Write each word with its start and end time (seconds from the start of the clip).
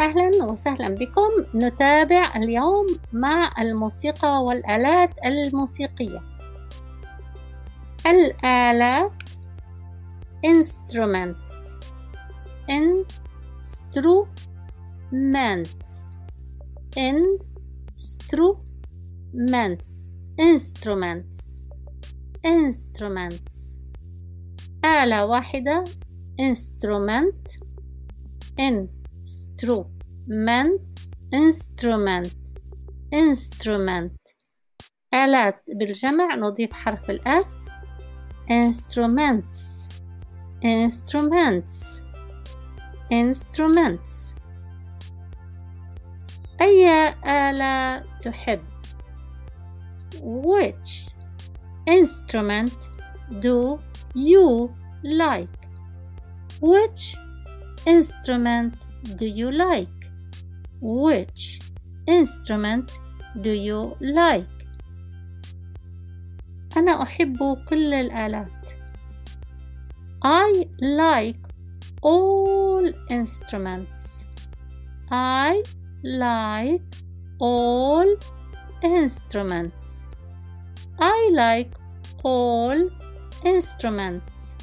أهلا 0.00 0.44
وسهلا 0.44 0.94
بكم 0.94 1.30
نتابع 1.54 2.36
اليوم 2.36 2.86
مع 3.12 3.52
الموسيقى 3.58 4.44
والآلات 4.44 5.10
الموسيقية 5.24 6.22
الآلات 8.06 9.12
instruments 10.46 11.52
instruments 12.70 14.28
instruments 16.96 17.50
instruments 20.40 21.56
instruments 22.46 23.76
آلة 24.84 25.26
واحدة 25.26 25.84
instrument 26.40 27.60
instrument 29.23 30.81
instrument 31.33 32.33
instrument 33.13 34.11
آلات 35.13 35.63
بالجمع 35.67 36.35
نضيف 36.35 36.73
حرف 36.73 37.09
الأس 37.09 37.65
instruments 38.49 39.87
instruments 40.63 42.01
instruments 43.11 44.35
أي 46.61 47.09
آلة 47.25 48.03
تحب 48.21 48.61
which 50.21 51.09
instrument 51.89 52.73
do 53.41 53.79
you 54.15 54.73
like 55.03 55.57
which 56.61 57.15
instrument 57.85 58.73
do 59.15 59.25
you 59.25 59.51
like 59.51 59.87
which 60.81 61.59
instrument 62.07 62.91
do 63.41 63.51
you 63.51 63.95
like 64.01 64.47
أنا 66.77 67.03
أحب 67.03 67.37
كل 67.69 67.93
الآلات 67.93 68.51
I 70.23 70.65
like 70.81 71.39
all 72.01 72.91
instruments 73.09 74.23
I 75.11 75.63
like 76.03 76.81
all 77.39 78.17
instruments 78.83 80.05
I 80.99 81.29
like 81.33 81.75
all 82.23 82.89
instruments 83.43 84.55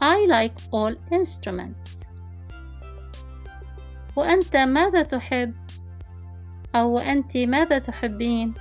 I 0.00 0.26
like 0.26 0.58
all 0.72 0.94
instruments 1.12 1.99
وأنت 4.15 4.57
ماذا 4.57 5.03
تحب؟ 5.03 5.53
أو 6.75 6.97
أنت 6.97 7.37
ماذا 7.37 7.79
تحبين؟ 7.79 8.53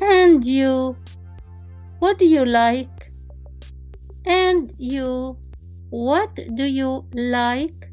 And 0.00 0.44
you 0.44 0.96
What 2.00 2.18
do 2.18 2.24
you 2.24 2.44
like? 2.44 3.12
And 4.24 4.72
you 4.78 5.36
What 5.90 6.34
do 6.54 6.64
you 6.64 7.06
like? 7.14 7.90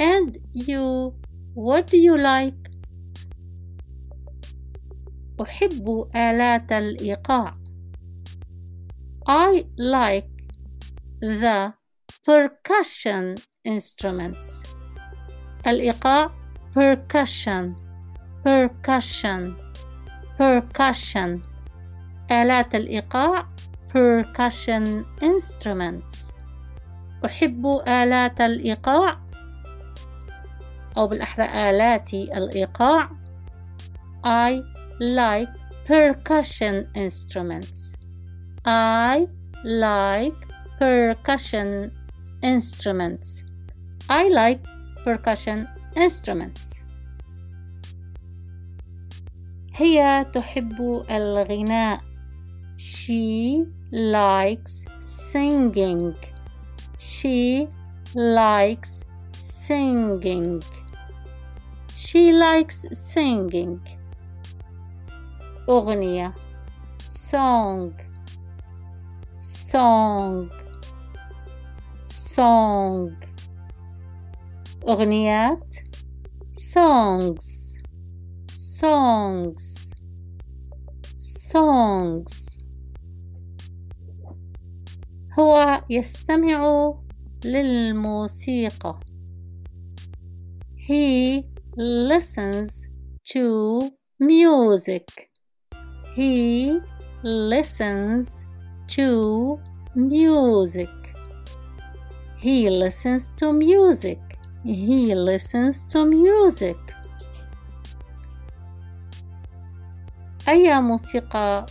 And 0.00 0.38
you 0.52 1.14
What 1.54 1.86
do 1.86 1.96
you 1.96 2.16
like? 2.16 2.54
أحب 5.40 6.08
آلات 6.16 6.72
الإيقاع 6.72 7.58
I 9.28 9.66
like 9.76 10.30
the 11.20 11.74
percussion 12.24 13.36
instruments 13.64 14.62
الإيقاع 15.68 16.30
percussion 16.78 17.64
percussion 18.48 19.42
percussion 20.38 21.40
آلات 22.32 22.74
الإيقاع 22.74 23.46
percussion 23.88 25.04
instruments 25.22 26.32
أحب 27.24 27.66
آلات 27.88 28.40
الإيقاع 28.40 29.20
أو 30.96 31.06
بالأحرى 31.08 31.70
آلات 31.70 32.14
الإيقاع 32.14 33.10
I 34.24 34.60
like 35.00 35.48
percussion 35.86 36.86
instruments 36.94 37.92
I 38.66 39.26
like 39.64 40.38
percussion 40.78 41.90
instruments 42.42 43.42
I 44.10 44.28
like 44.28 44.60
percussion 45.07 45.67
instruments 45.95 46.81
هي 49.73 50.25
تحب 50.33 51.05
الغناء 51.09 52.01
She 52.77 53.65
likes 53.91 54.85
singing 54.99 56.15
She 56.97 57.67
likes 58.15 59.01
singing 59.31 60.61
She 61.95 62.31
likes 62.31 62.85
singing 62.93 63.79
أغنية 65.69 66.33
song 67.09 67.93
song 69.37 70.49
song 72.05 73.15
أغنيات 74.87 75.75
songs 76.51 77.73
songs 78.81 79.89
songs 81.17 82.57
هو 85.39 85.83
يستمع 85.89 86.93
للموسيقى 87.45 88.99
he 90.75 91.43
listens 91.77 92.87
to 93.25 93.91
music 94.19 95.29
he 96.15 96.79
listens 97.23 98.45
to 98.87 99.59
music 99.95 100.89
he 102.37 102.69
listens 102.69 103.31
to 103.39 103.53
music 103.53 104.26
he 104.65 105.13
listens 105.15 105.85
to 105.85 106.05
music 106.05 106.77
أي 110.47 110.81
موسيقى 110.81 111.65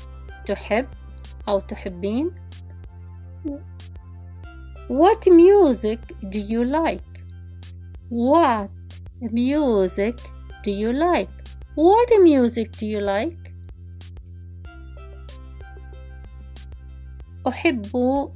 تحب 0.47 0.88
أو 1.48 1.60
تحبين؟ 1.60 2.30
What 4.88 5.28
music 5.28 6.00
do 6.22 6.38
you 6.38 6.64
like? 6.64 7.12
What 8.10 8.70
music 9.32 10.16
do 10.64 10.70
you 10.70 10.92
like? 10.92 11.30
What 11.75 12.10
music 12.22 12.72
do 12.72 12.86
you 12.86 13.00
like? 13.00 13.53
أحب 17.48 17.86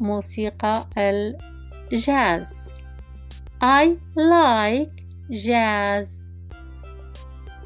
موسيقى 0.01 0.87
الجاز 1.93 2.71
I 3.64 3.96
like 4.16 5.04
jazz 5.30 6.26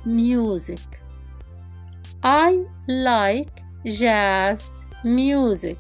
music 0.05 0.99
I 2.21 2.65
like 2.89 3.61
jazz 3.85 4.81
music 5.05 5.79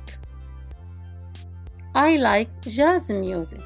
I 1.93 2.15
like 2.15 2.49
jazz 2.61 3.11
music 3.11 3.59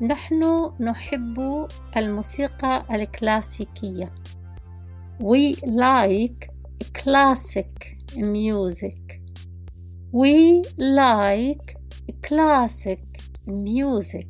نحن 0.00 0.70
نحب 0.80 1.66
الموسيقى 1.96 2.84
الكلاسيكية 2.90 4.14
We 5.20 5.54
like 5.64 6.50
classic 6.92 7.96
music. 8.16 9.20
We 10.12 10.62
like 10.76 11.76
classic 12.21 13.01
music. 13.45 14.27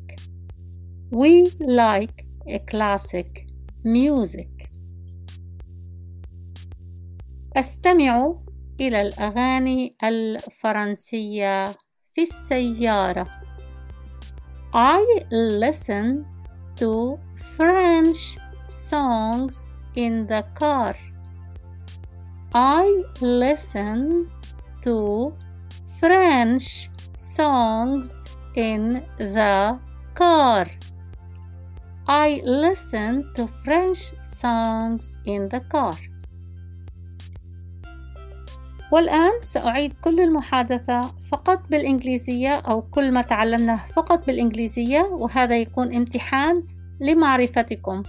We 1.10 1.46
like 1.60 2.24
classic 2.66 3.46
music. 3.84 4.48
أستمع 7.56 8.34
إلى 8.80 9.02
الأغاني 9.02 9.94
الفرنسية 10.04 11.64
في 12.14 12.22
السيارة. 12.22 13.26
I 14.72 15.24
listen 15.32 16.24
to 16.76 17.18
French 17.56 18.38
songs 18.68 19.72
in 19.96 20.26
the 20.26 20.44
car. 20.54 20.94
I 22.54 23.02
listen 23.20 24.30
to 24.82 25.32
French 26.00 26.88
songs 27.25 28.13
in 28.55 29.01
the 29.17 29.79
car. 30.13 30.67
I 32.07 32.41
listen 32.45 33.33
to 33.33 33.49
French 33.63 34.13
songs 34.23 35.17
in 35.25 35.49
the 35.49 35.61
car. 35.71 35.97
والآن 38.91 39.41
سأعيد 39.41 39.93
كل 40.01 40.19
المحادثة 40.19 41.01
فقط 41.31 41.61
بالإنجليزية 41.69 42.55
أو 42.55 42.81
كل 42.81 43.11
ما 43.11 43.21
تعلمناه 43.21 43.87
فقط 43.87 44.25
بالإنجليزية 44.27 45.01
وهذا 45.01 45.57
يكون 45.57 45.95
امتحان 45.95 46.63
لمعرفتكم. 46.99 48.03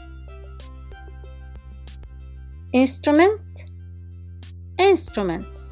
Instrument 2.77 3.41
Instruments 4.79 5.71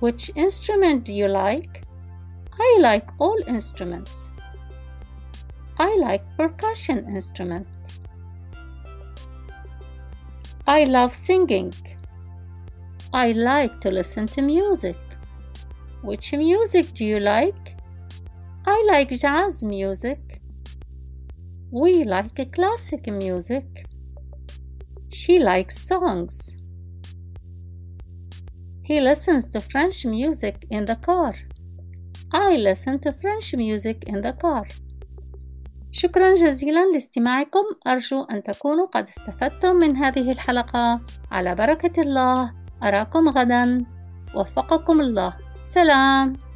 Which 0.00 0.30
instrument 0.34 1.04
do 1.04 1.12
you 1.12 1.28
like? 1.28 1.79
I 2.62 2.76
like 2.80 3.08
all 3.18 3.38
instruments. 3.46 4.28
I 5.78 5.96
like 5.96 6.22
percussion 6.36 7.06
instrument. 7.10 7.66
I 10.66 10.84
love 10.84 11.14
singing. 11.14 11.72
I 13.14 13.32
like 13.32 13.80
to 13.80 13.90
listen 13.90 14.26
to 14.26 14.42
music. 14.42 14.98
Which 16.02 16.34
music 16.34 16.92
do 16.92 17.06
you 17.06 17.18
like? 17.18 17.76
I 18.66 18.84
like 18.86 19.08
jazz 19.08 19.64
music. 19.64 20.42
We 21.70 22.04
like 22.04 22.52
classic 22.52 23.06
music. 23.06 23.86
She 25.08 25.38
likes 25.38 25.80
songs. 25.80 26.56
He 28.82 29.00
listens 29.00 29.46
to 29.48 29.60
French 29.60 30.04
music 30.04 30.66
in 30.70 30.84
the 30.84 30.96
car. 30.96 31.34
I 32.32 32.56
listen 32.56 32.98
to 33.00 33.10
French 33.12 33.54
music 33.56 33.98
in 34.08 34.22
the 34.22 34.32
car. 34.32 34.68
شكرا 35.92 36.34
جزيلا 36.34 36.92
لاستماعكم. 36.92 37.64
أرجو 37.86 38.22
أن 38.22 38.42
تكونوا 38.42 38.86
قد 38.86 39.08
استفدتم 39.08 39.76
من 39.76 39.96
هذه 39.96 40.30
الحلقة. 40.30 41.00
على 41.30 41.54
بركة 41.54 42.02
الله 42.02 42.52
أراكم 42.82 43.28
غدا. 43.28 43.84
وفقكم 44.34 45.00
الله. 45.00 45.36
سلام. 45.64 46.49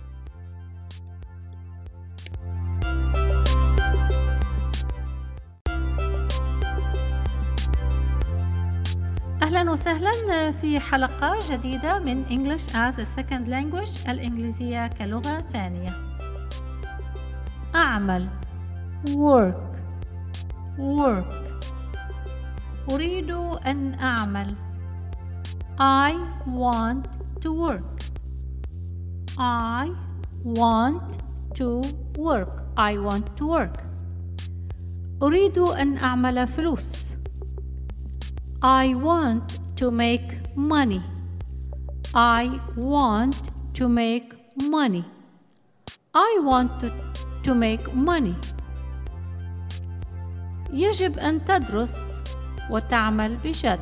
أهلا 9.55 9.71
وسهلا 9.73 10.53
في 10.53 10.81
حلقة 10.81 11.39
جديدة 11.51 11.99
من 11.99 12.25
English 12.27 12.75
as 12.75 12.99
a 12.99 13.05
Second 13.05 13.49
Language 13.49 14.09
الإنجليزية 14.09 14.87
كلغة 14.87 15.45
ثانية 15.53 15.91
أعمل 17.75 18.29
work 19.09 19.77
work 20.79 21.35
أريد 22.93 23.31
أن 23.67 23.95
أعمل 23.95 24.55
I 25.79 26.13
want 26.47 27.07
to 27.41 27.53
work. 27.53 28.03
I 29.39 29.89
want 30.45 31.03
to 31.55 31.83
work. 32.19 32.63
I 32.77 32.99
want 32.99 33.27
to 33.37 33.47
work. 33.47 33.79
أريد 35.23 35.59
أن 35.59 35.99
أعمل 35.99 36.47
فلوس. 36.47 37.15
I 38.65 38.95
want 38.95 39.59
to 39.77 39.91
make 39.91 40.57
money. 40.57 41.03
I 42.15 42.59
want 42.77 43.37
to 43.75 43.89
make 43.91 44.33
money. 44.57 45.05
I 46.15 46.39
want 46.41 46.81
to, 46.81 46.91
to 47.43 47.55
make 47.55 47.93
money. 47.95 48.35
يجب 50.73 51.19
أن 51.19 51.45
تدرس 51.45 52.21
وتعمل 52.71 53.37
بجد. 53.37 53.81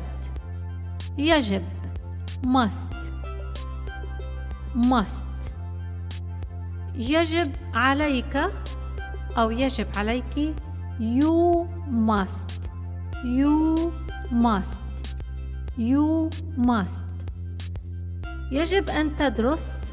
يجب 1.17 1.63
must 2.45 2.93
must 4.75 5.51
يجب 6.95 7.51
عليك 7.73 8.37
أو 9.37 9.51
يجب 9.51 9.87
عليك 9.97 10.55
you 10.99 11.67
must 11.89 12.51
you 13.23 13.93
must 14.32 14.82
you 15.78 16.30
must 16.56 17.04
يجب 18.52 18.90
أن 18.90 19.16
تدرس 19.16 19.92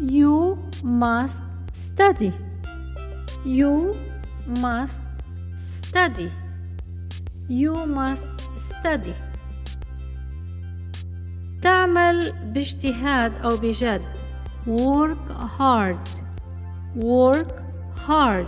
you 0.00 0.56
must 0.84 1.42
study 1.72 2.32
you 3.44 3.94
must 4.46 5.02
study 5.56 6.30
you 7.48 7.74
must 7.86 8.26
study 8.56 9.14
تعمل 11.62 12.32
باجتهاد 12.44 13.32
أو 13.44 13.56
بجد 13.56 14.02
work 14.66 15.32
hard 15.58 16.08
work 16.96 17.52
hard 18.08 18.46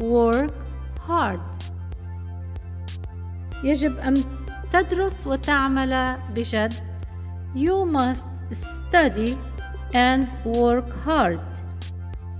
work 0.00 0.52
hard 1.08 1.40
يجب 3.63 3.97
أن 3.97 4.13
تدرس 4.73 5.27
وتعمل 5.27 6.17
بجد 6.35 6.73
you 7.55 7.85
must 7.85 8.27
study 8.51 9.37
and 9.93 10.27
work 10.45 10.89
hard 11.05 11.39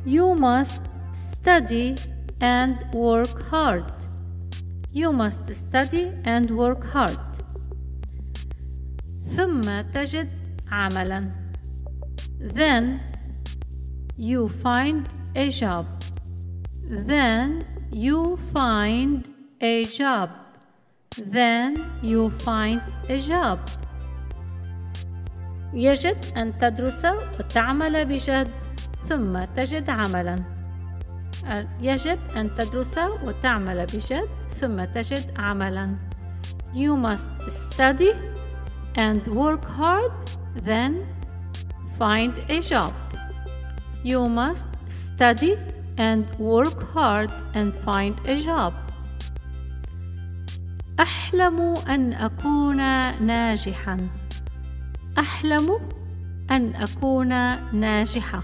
you 0.05 0.35
must 0.35 0.81
study 1.13 1.95
and 2.41 2.75
work 2.93 3.41
hard 3.49 3.91
you 4.93 5.11
must 5.11 5.53
study 5.53 6.11
and 6.25 6.51
work 6.51 6.83
hard 6.93 7.19
ثم 9.23 9.81
تجد 9.93 10.29
عملا 10.71 11.31
then 12.39 12.99
you 14.17 14.47
find 14.47 15.09
a 15.35 15.49
job 15.49 15.85
then 16.89 17.63
you 17.91 18.37
find 18.53 19.27
a 19.61 19.83
job 19.85 20.46
then 21.16 21.76
you 22.02 22.30
find 22.30 22.80
a 23.08 23.18
job 23.18 23.58
يجب 25.74 26.16
أن 26.36 26.58
تدرس 26.58 27.06
وتعمل 27.38 28.04
بجد 28.04 28.48
ثم 29.02 29.44
تجد 29.56 29.90
عملا 29.90 30.36
يجب 31.80 32.18
أن 32.36 32.56
تدرس 32.56 32.98
وتعمل 32.98 33.86
بجد 33.86 34.28
ثم 34.50 34.84
تجد 34.84 35.32
عملا 35.36 35.96
You 36.74 36.96
must 36.96 37.30
study 37.50 38.14
and 38.96 39.26
work 39.26 39.64
hard, 39.64 40.10
then 40.54 41.06
find 41.98 42.32
a 42.48 42.60
job. 42.60 42.94
You 44.02 44.26
must 44.26 44.68
study 44.88 45.58
and 45.98 46.24
work 46.38 46.82
hard 46.94 47.30
and 47.52 47.76
find 47.76 48.18
a 48.26 48.36
job. 48.36 48.72
أحلم 50.99 51.73
أن 51.89 52.13
أكون 52.13 52.77
ناجحا. 53.25 53.97
أحلم 55.19 55.79
أن 56.51 56.75
أكون 56.75 57.29
ناجحة. 57.79 58.43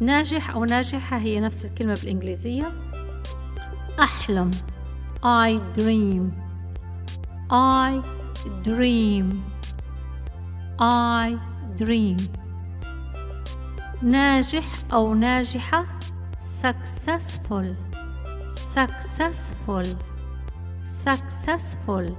ناجح 0.00 0.50
أو 0.50 0.64
ناجحة 0.64 1.18
هي 1.18 1.40
نفس 1.40 1.64
الكلمة 1.64 1.94
بالإنجليزية. 1.94 2.72
أحلم. 4.00 4.50
I 5.22 5.78
dream. 5.78 6.46
I 7.50 8.02
dream 8.64 9.44
I 10.80 11.38
dream 11.78 12.16
ناجح 14.02 14.64
أو 14.92 15.14
ناجحة 15.14 15.86
successful 16.40 17.66
successful 18.74 19.86
successful 20.86 22.12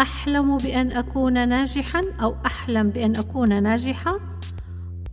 أحلم 0.00 0.56
بأن 0.56 0.92
أكون 0.92 1.48
ناجحا 1.48 2.02
أو 2.22 2.36
أحلم 2.46 2.90
بأن 2.90 3.16
أكون 3.16 3.62
ناجحة 3.62 4.20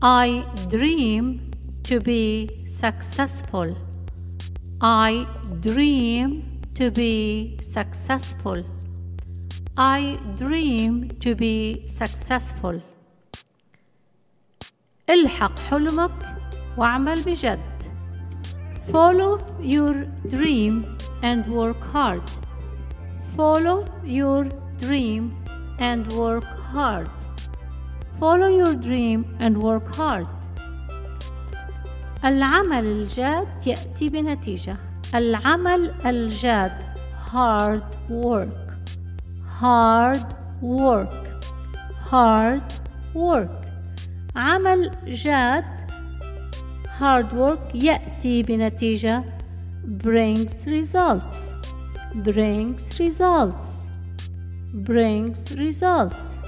I 0.01 0.43
dream 0.69 1.51
to 1.83 1.99
be 1.99 2.49
successful 2.67 3.75
I 4.81 5.25
dream 5.61 6.61
to 6.75 6.91
be 6.91 7.57
successful 7.61 8.63
I 9.77 10.17
dream 10.37 11.09
to 11.19 11.35
be 11.35 11.83
successful. 11.85 12.79
الحق 15.09 15.59
حلمك 15.59 16.11
واعمل 16.77 17.21
بجد. 17.23 17.59
Follow 18.91 19.39
your 19.61 20.05
dream 20.29 20.85
and 21.23 21.45
work 21.47 21.81
hard. 21.93 22.21
Follow 23.36 23.86
your 24.04 24.44
dream 24.80 25.36
and 25.78 26.10
work 26.12 26.44
hard. 26.44 27.08
Follow 28.18 28.48
your 28.48 28.74
dream 28.74 29.24
and 29.38 29.62
work 29.62 29.94
hard. 29.94 30.26
العمل 32.24 32.84
الجاد 32.84 33.66
يأتي 33.66 34.08
بنتيجة 34.08 34.76
العمل 35.14 35.92
الجاد 36.06 36.72
hard 37.32 37.82
work 38.10 38.70
hard 39.60 40.24
work 40.62 41.14
hard 42.10 42.72
work 43.14 43.66
عمل 44.36 44.90
جاد 45.06 45.64
hard 47.00 47.26
work 47.32 47.74
يأتي 47.74 48.42
بنتيجة 48.42 49.24
brings 50.04 50.66
results 50.66 51.53
brings 52.23 52.99
results. 52.99 53.89
Brings 54.73 55.51
results. 55.57 56.45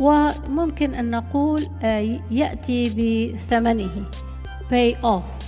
وممكن 0.00 0.94
أن 0.94 1.10
نقول 1.10 1.66
آه، 1.82 2.20
يأتي 2.30 2.84
بثمنه. 3.34 4.04
Pay 4.70 4.94
off. 5.02 5.44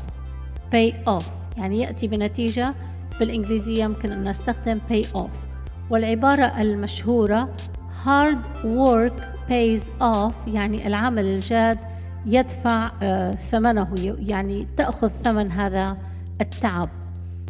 Pay 0.71 1.09
off. 1.09 1.29
يعني 1.57 1.81
يأتي 1.81 2.09
بنتيجة 2.09 2.75
بالإنجليزية 3.21 3.85
يمكن 3.85 4.11
أن 4.11 4.29
نستخدم 4.29 4.81
pay 4.91 5.05
off. 5.05 5.37
والعبارة 5.91 6.61
المشهورة 6.61 7.57
hard 8.05 8.65
work 8.65 9.23
pays 9.49 9.83
off. 10.01 10.49
يعني 10.49 10.87
العمل 10.87 11.25
الجاد 11.25 11.79
يدفع 12.27 12.91
آه، 13.03 13.35
ثمنه. 13.35 14.17
يعني 14.19 14.67
تأخذ 14.77 15.09
ثمن 15.09 15.51
هذا 15.53 15.97
التعب. 16.41 16.89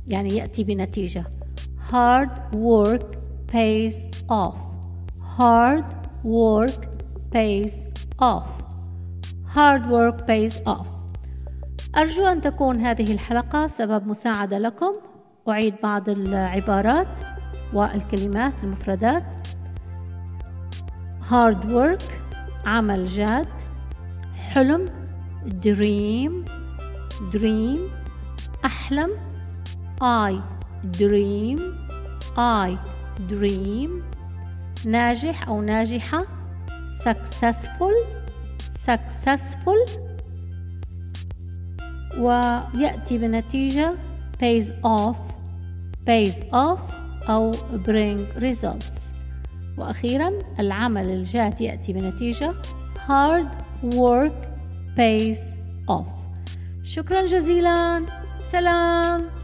يعني 0.08 0.36
يأتي 0.36 0.64
بنتيجة. 0.64 1.24
Hard 1.94 2.30
work 2.72 3.06
pays 3.46 3.96
off. 4.28 4.60
Hard 5.38 5.86
work 6.24 6.80
pays 7.34 7.74
off. 8.18 8.50
Hard 9.54 9.82
work 9.96 10.26
pays 10.26 10.54
off. 10.66 10.88
أرجو 11.96 12.26
أن 12.26 12.40
تكون 12.40 12.80
هذه 12.80 13.12
الحلقة 13.12 13.66
سبب 13.66 14.06
مساعدة 14.06 14.58
لكم. 14.58 14.92
أعيد 15.48 15.74
بعض 15.82 16.08
العبارات 16.08 17.20
والكلمات 17.72 18.52
المفردات. 18.64 19.24
Hard 21.30 21.64
work 21.70 22.12
عمل 22.66 23.06
جاد. 23.06 23.48
حلم 24.52 24.88
dream 25.64 26.50
dream. 27.32 27.78
أحلم 28.64 29.10
I. 30.02 30.53
dream 30.84 31.58
I 32.36 32.76
dream 33.28 33.90
ناجح 34.86 35.48
أو 35.48 35.62
ناجحة 35.62 36.26
successful 37.04 37.94
successful 38.86 39.90
ويأتي 42.18 43.18
بنتيجة 43.18 43.94
pays 44.42 44.70
off 44.84 45.16
pays 46.06 46.42
off 46.52 46.80
أو 47.28 47.52
bring 47.86 48.42
results 48.42 49.00
وأخيرا 49.78 50.32
العمل 50.58 51.10
الجاد 51.10 51.60
يأتي 51.60 51.92
بنتيجة 51.92 52.52
hard 53.08 53.46
work 53.94 54.46
pays 54.96 55.38
off 55.90 56.12
شكرا 56.82 57.26
جزيلا 57.26 58.06
سلام 58.40 59.43